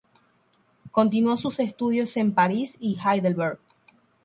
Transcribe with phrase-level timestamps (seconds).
[0.89, 3.59] Continuó sus estudios en París y Heidelberg.